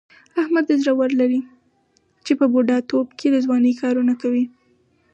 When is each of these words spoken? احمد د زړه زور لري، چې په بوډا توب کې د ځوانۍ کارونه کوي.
احمد 0.41 0.65
د 0.67 0.71
زړه 0.81 0.93
زور 0.97 1.11
لري، 1.21 1.41
چې 2.25 2.31
په 2.39 2.45
بوډا 2.51 2.77
توب 2.89 3.07
کې 3.19 3.27
د 3.31 3.35
ځوانۍ 3.45 3.73
کارونه 3.81 4.13
کوي. 4.21 4.45